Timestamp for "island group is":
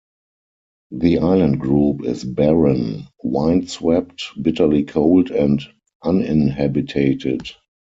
1.19-2.23